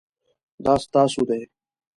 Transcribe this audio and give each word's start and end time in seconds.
دا 0.63 0.73
ستاسو 0.83 1.21
دی؟ 1.29 1.41